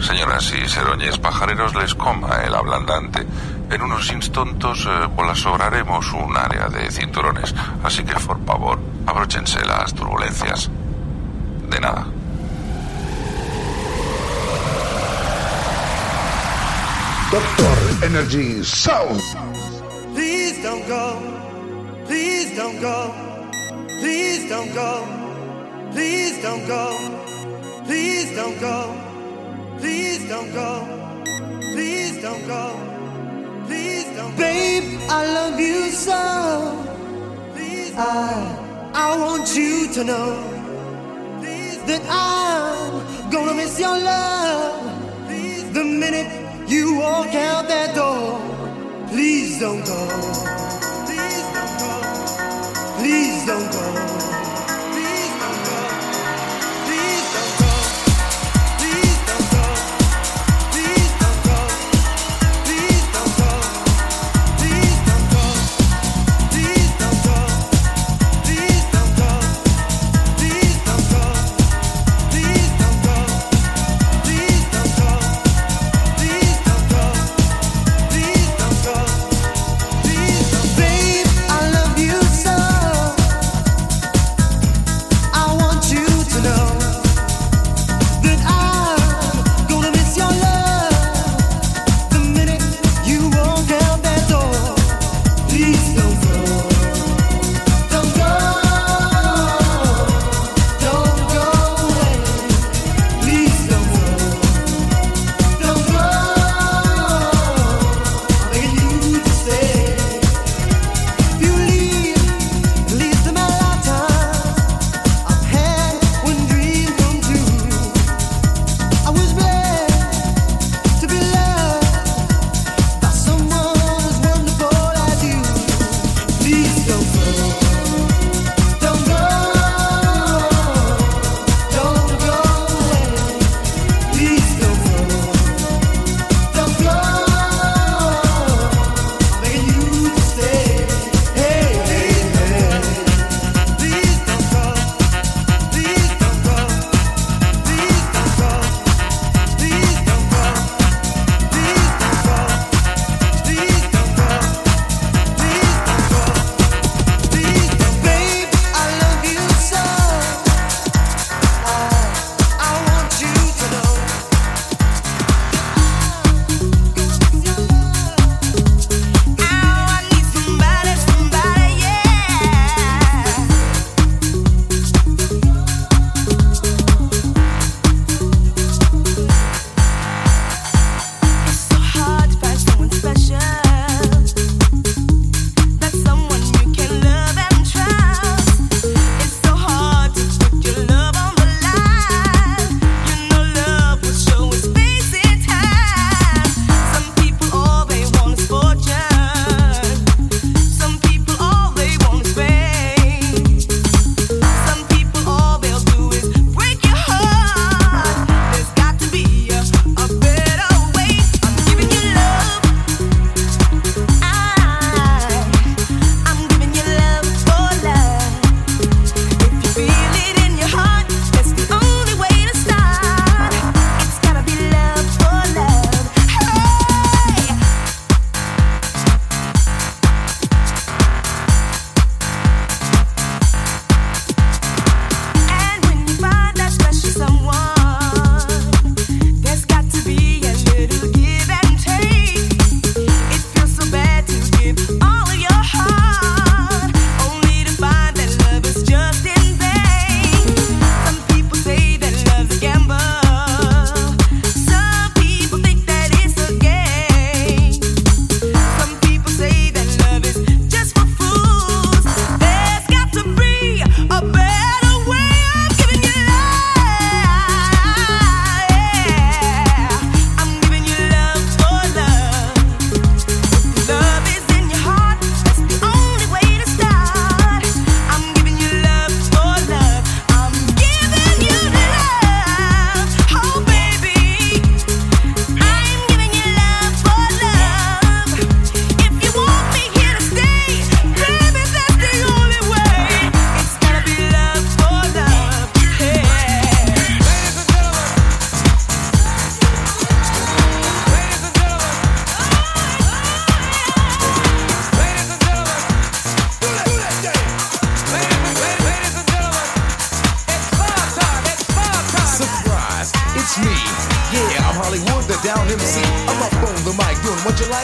[0.00, 3.26] Señoras y seroñes pajareros les coma el ablandante.
[3.70, 7.54] En unos instantos eh, sobraremos un área de cinturones,
[7.84, 10.70] así que por favor, abróchense las turbulencias.
[11.68, 12.06] De nada.
[17.30, 19.20] Doctor Energy Sound.
[20.14, 21.16] Please don't go.
[22.06, 23.14] Please don't go.
[24.00, 25.06] Please don't go.
[25.92, 26.98] Please don't go.
[27.86, 28.99] Please don't go.
[29.80, 30.70] Please don't go.
[31.72, 32.64] Please don't go.
[33.66, 34.36] Please don't go.
[34.36, 36.20] Babe, I love you so.
[37.54, 40.30] Please I I want you to know
[41.86, 44.86] that I'm gonna miss your love.
[45.72, 46.30] The minute
[46.68, 48.40] you walk out that door,
[49.08, 50.00] please don't go.
[51.06, 51.92] Please don't go.
[52.98, 54.39] Please don't go.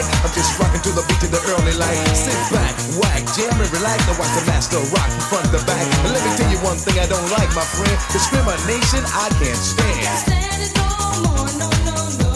[0.04, 1.96] I'm just rocking to the beat in the early light.
[2.12, 4.04] Sit back, whack, jam and relax.
[4.08, 5.86] And watch the master rock from front to back.
[6.04, 7.96] And let me tell you one thing I don't like, my friend.
[8.12, 10.00] Discrimination I can't stand.
[10.04, 10.88] Can't stand it no
[11.24, 12.35] more, no, no, no.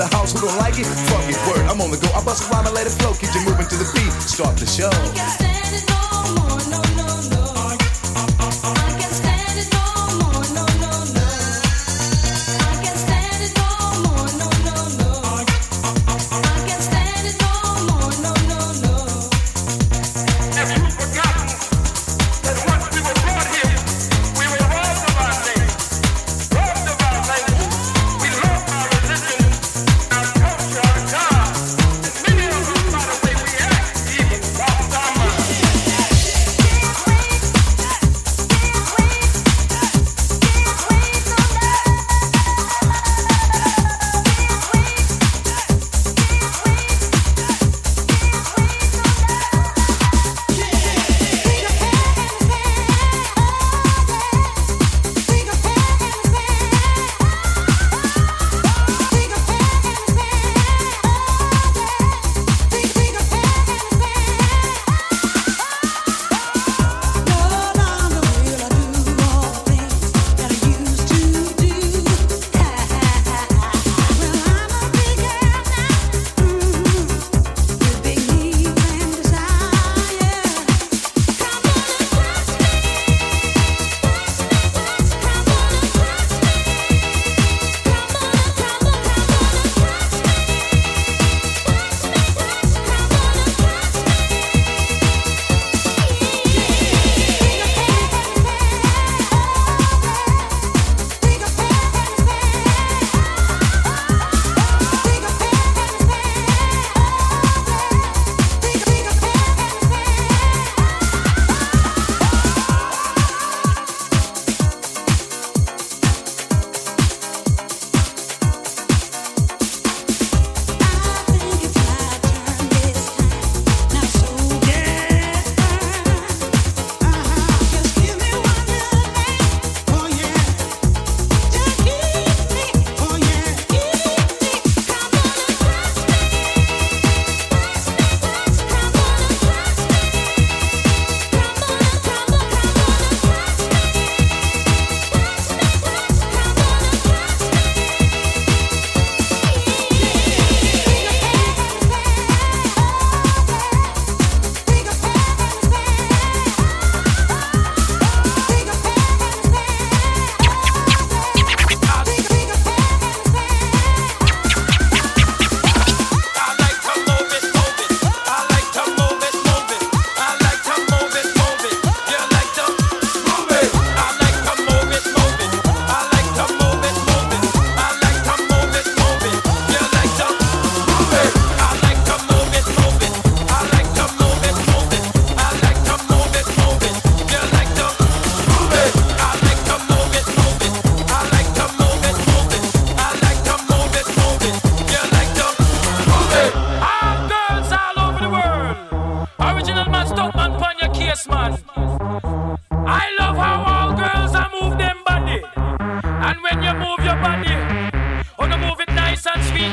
[0.00, 0.86] the house who don't like it?
[0.86, 2.08] Fuck it, word, I'm on the go.
[2.16, 3.12] I bust a rhyme and let it flow.
[3.12, 4.12] Keep you moving to the beat.
[4.22, 5.09] Start the show.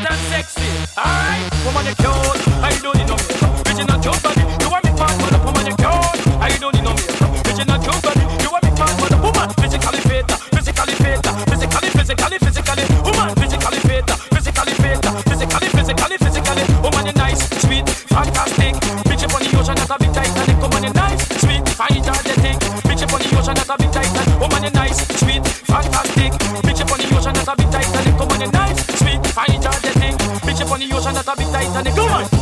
[0.09, 0.61] and sexy.
[0.97, 3.23] Alright, woman you cute, I don't need no me.
[3.65, 6.91] Bitch you not body, you want me part, woman you cute, I don't need no
[6.91, 7.03] me.
[7.43, 8.46] Bitch you not body.
[31.27, 32.36] Up on the ocean, that's a big Come on.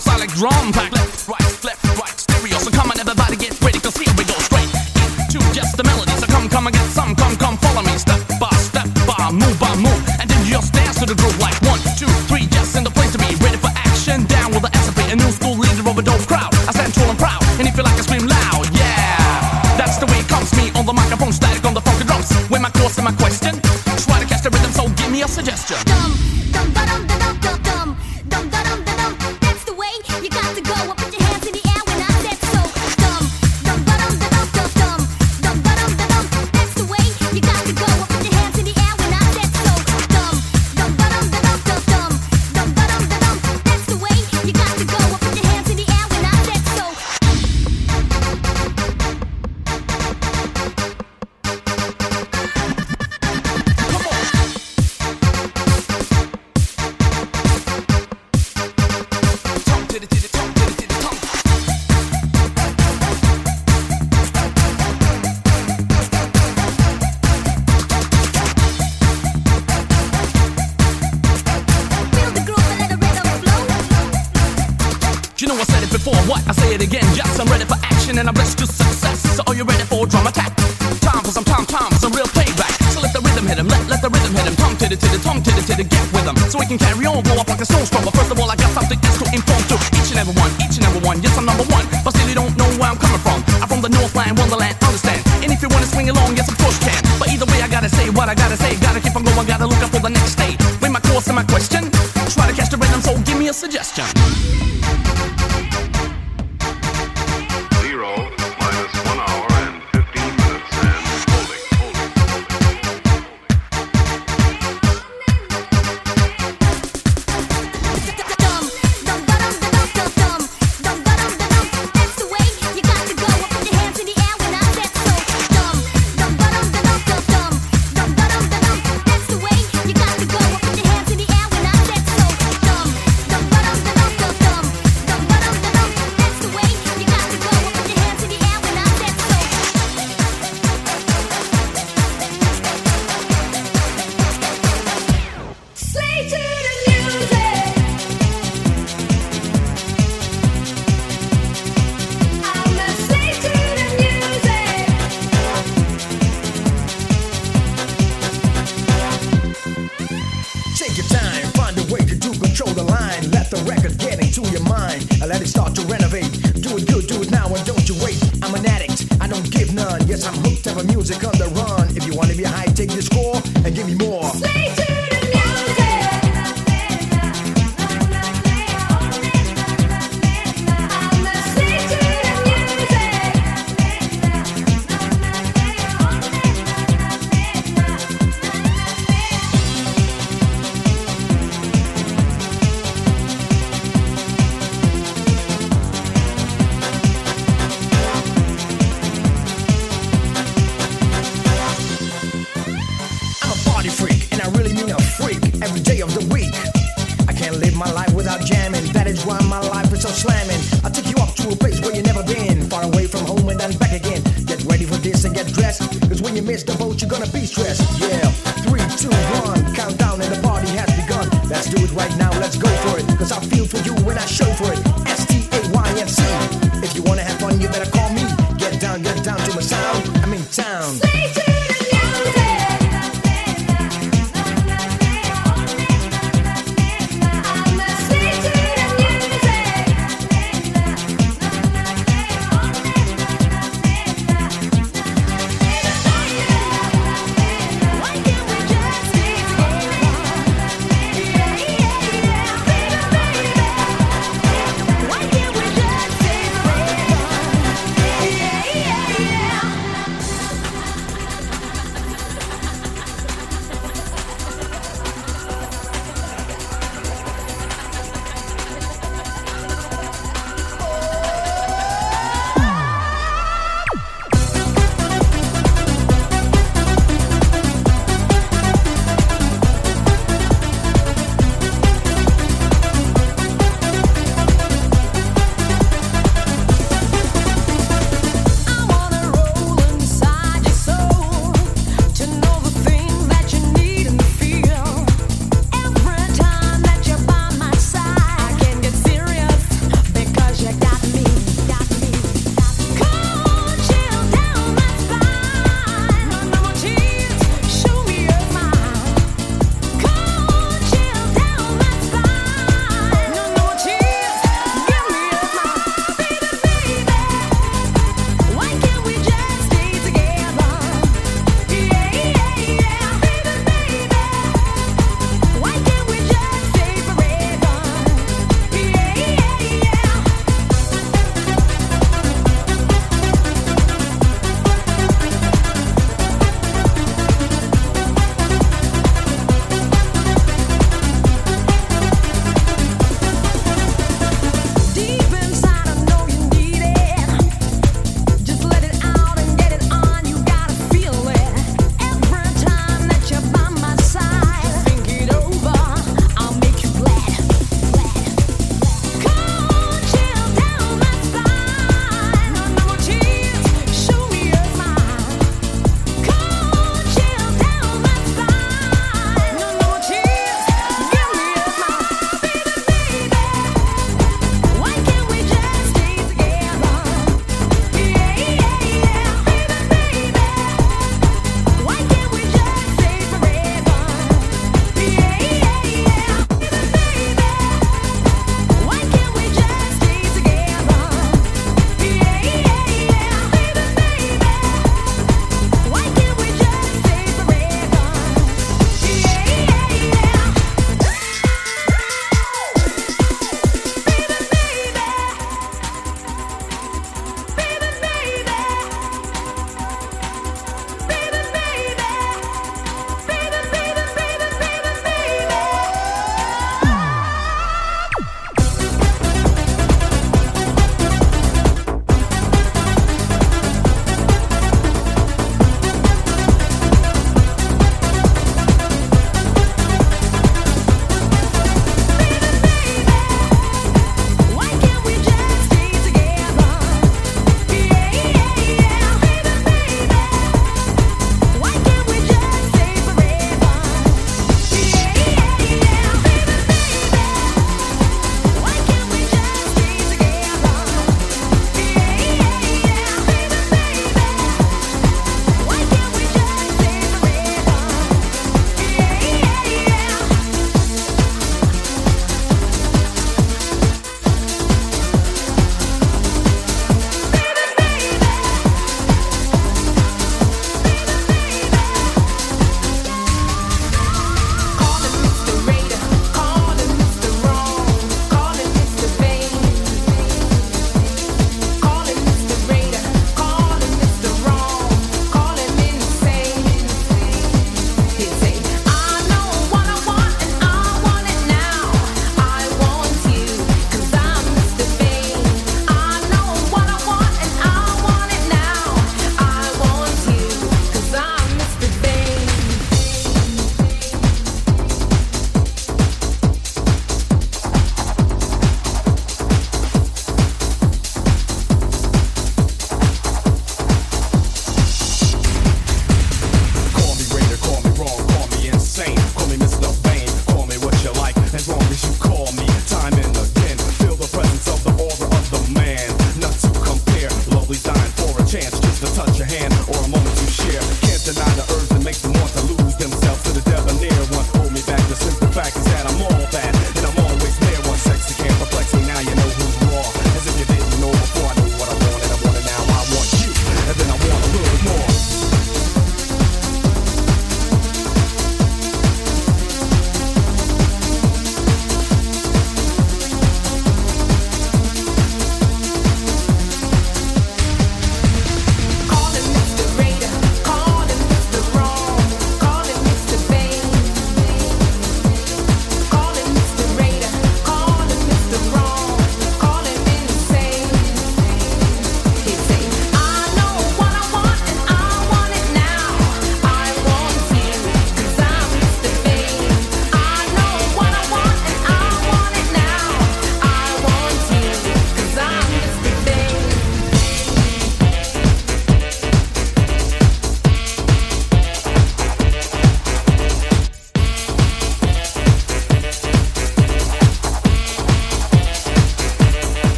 [0.00, 1.05] sounds like drum pack.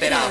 [0.00, 0.30] terao,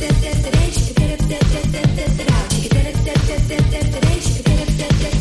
[0.00, 3.36] chiquetere te te te te tere, chiquetere te te te te terao, chiquetere te te
[3.48, 5.19] te te tere, chiquetere te te te te terao.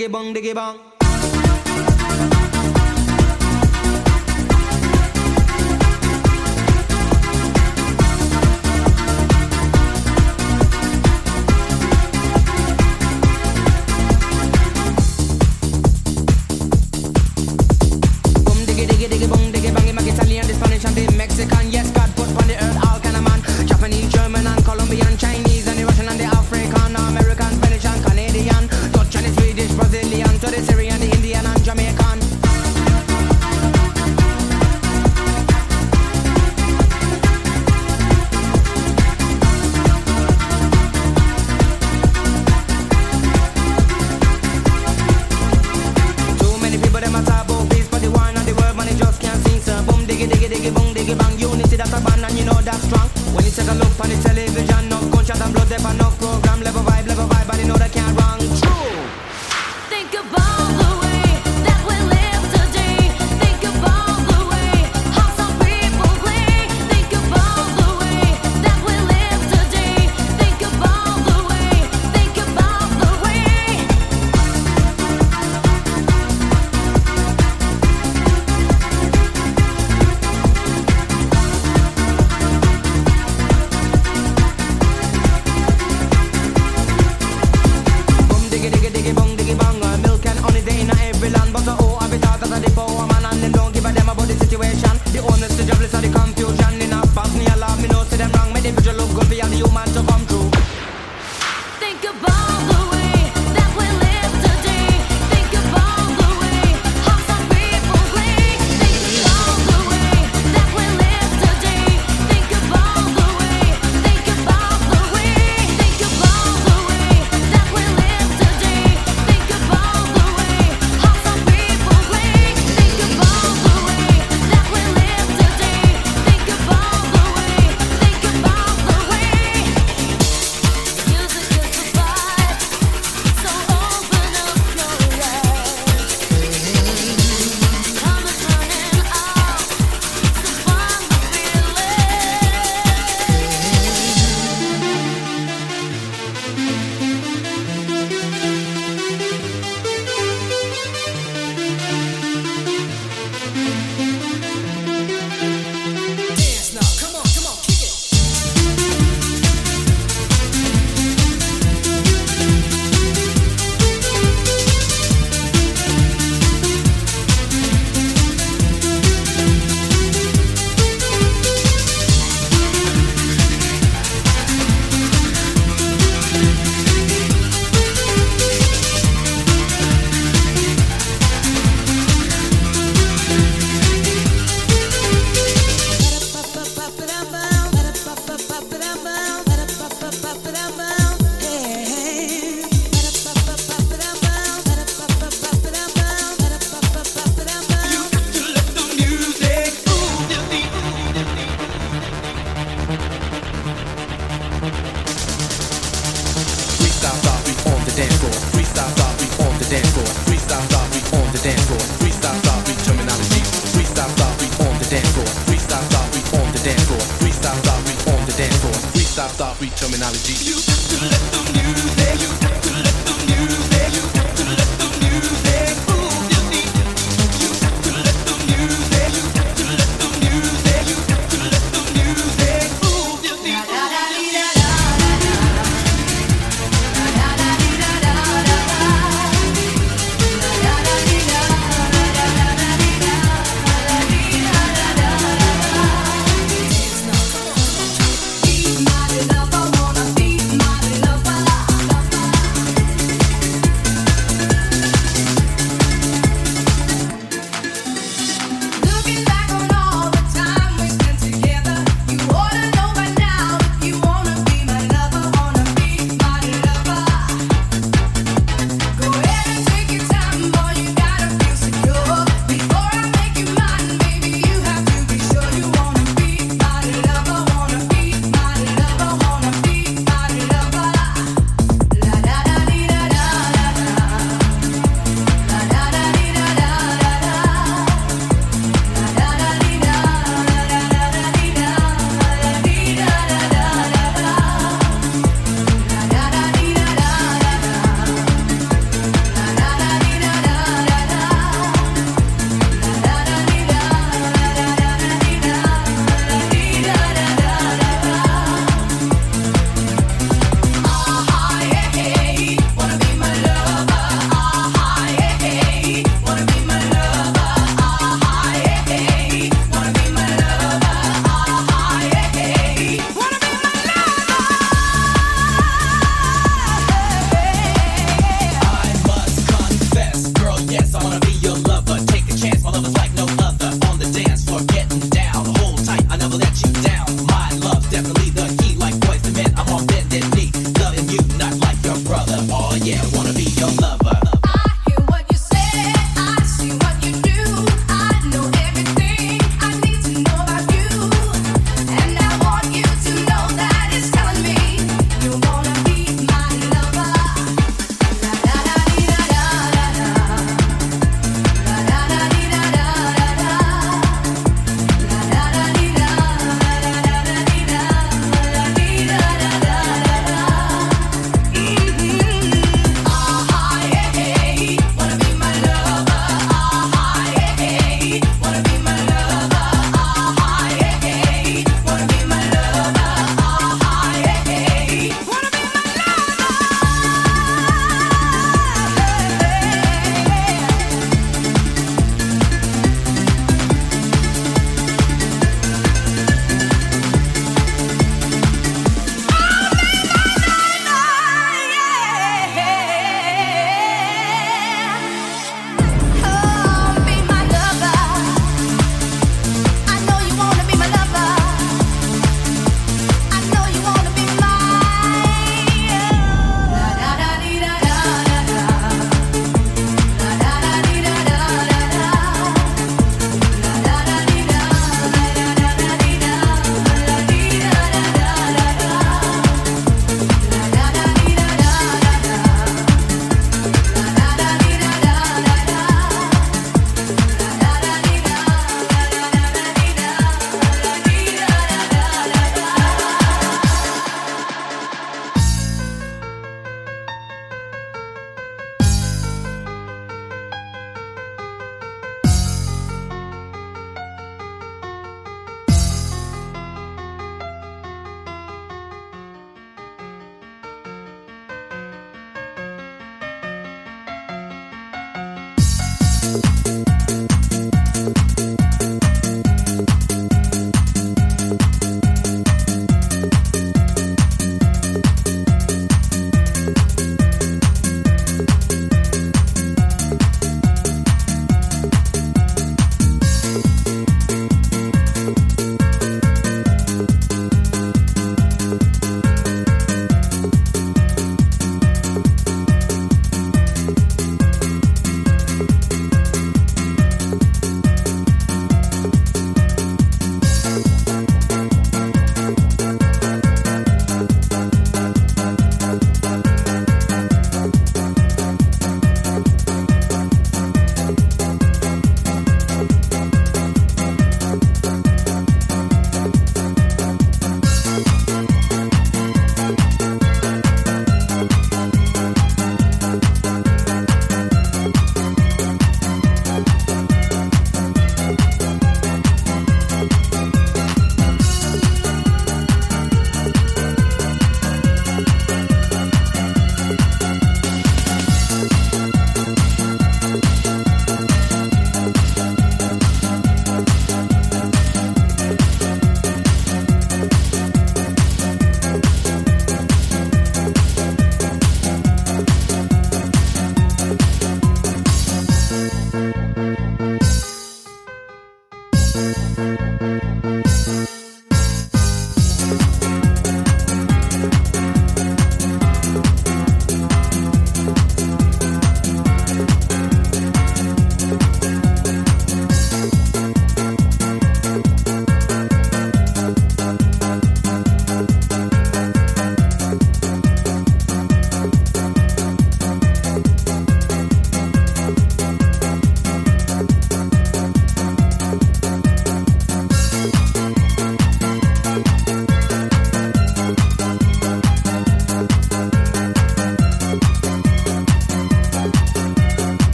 [0.00, 0.99] Diggy bong diggy bong.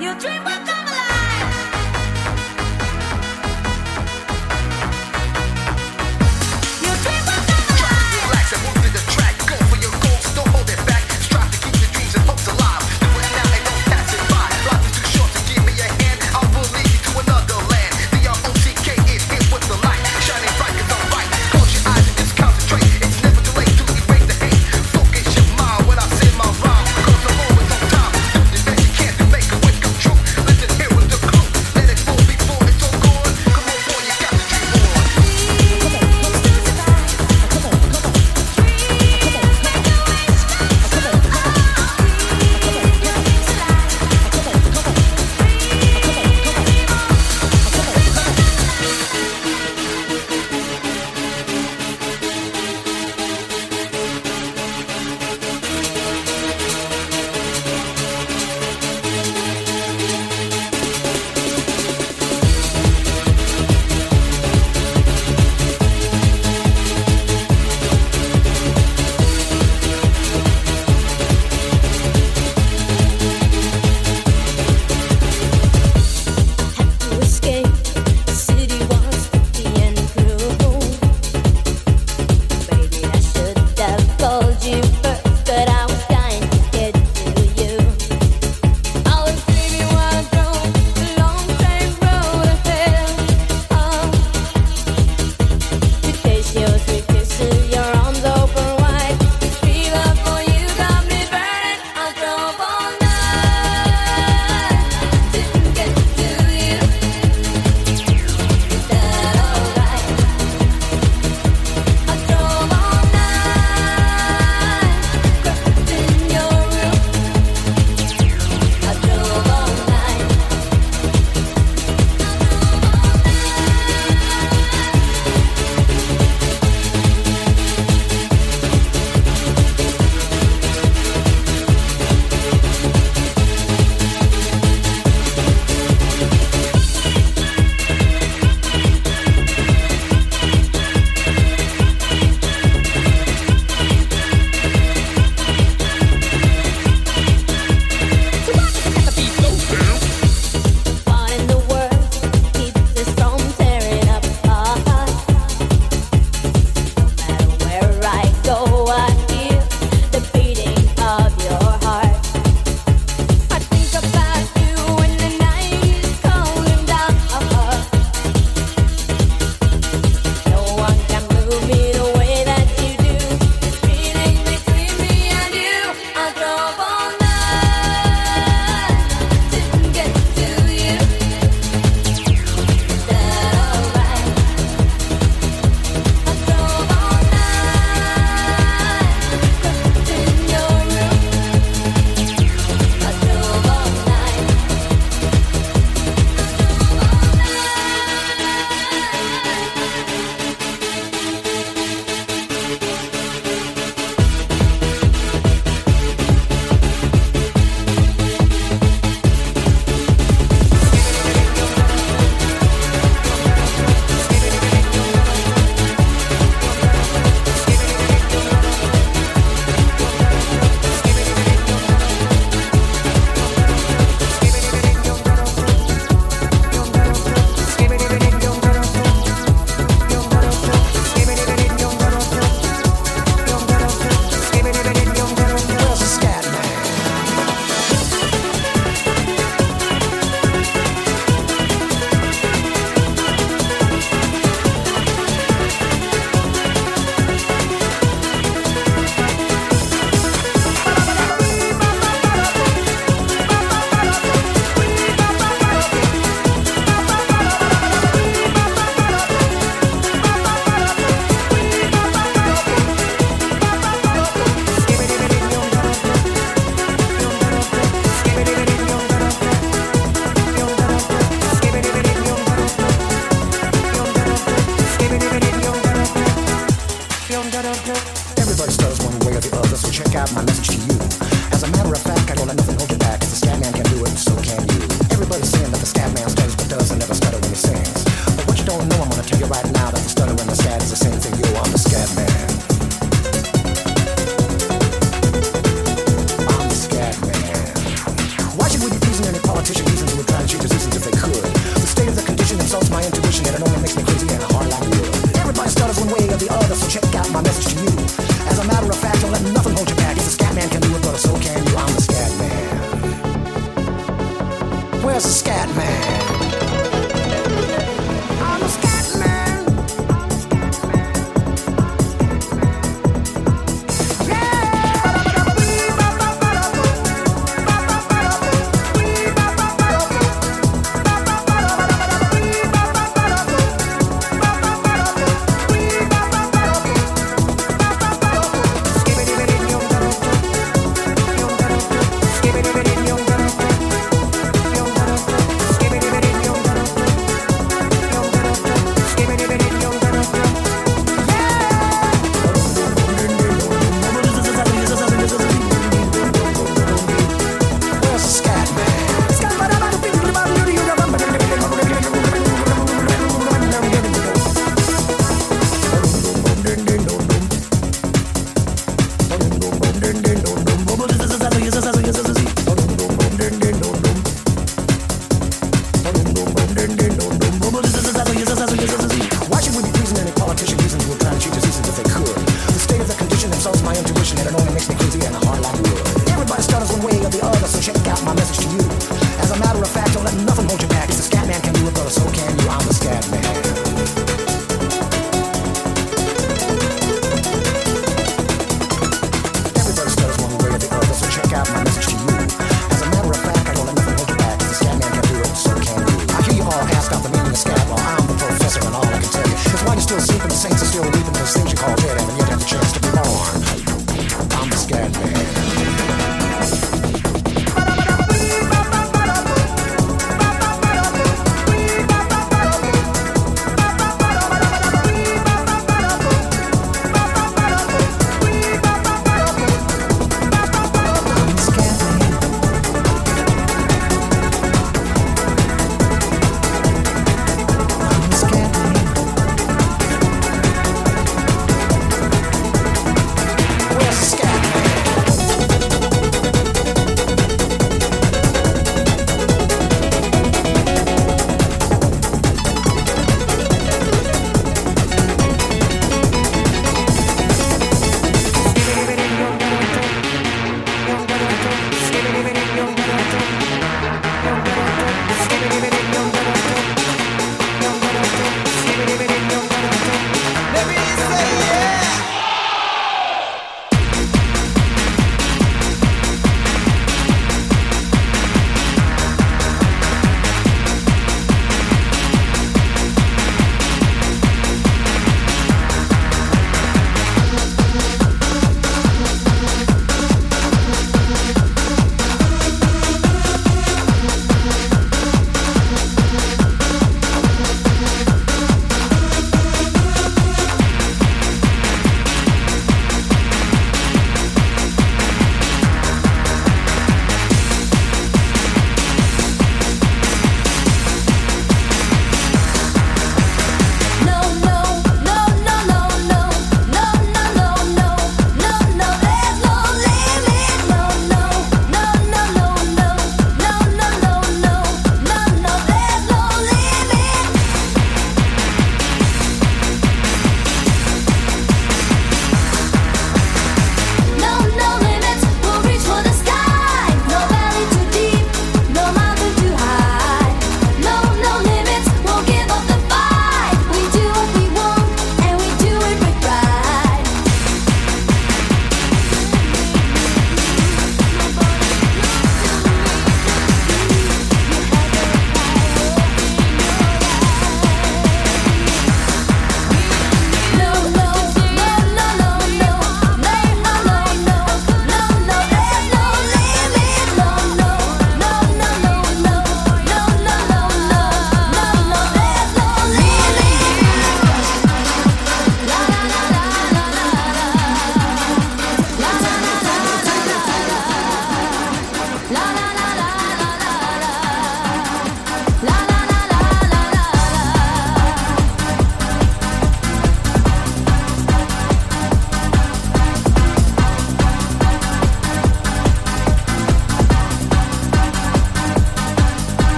[0.00, 1.17] Your dream will come alive.